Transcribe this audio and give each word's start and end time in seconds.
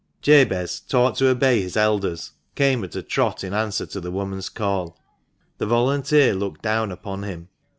Jabez, 0.23 0.79
taught 0.79 1.13
to 1.17 1.27
obey 1.29 1.61
his 1.61 1.77
elders, 1.77 2.31
came 2.55 2.83
at 2.83 2.95
a 2.95 3.03
trot 3.03 3.43
in 3.43 3.53
answer 3.53 3.85
to 3.85 4.01
the 4.01 4.09
woman's 4.09 4.49
call. 4.49 4.99
The 5.59 5.67
volunteer 5.67 6.33
looked 6.33 6.63
down 6.63 6.91
upon 6.91 7.21
him. 7.21 7.49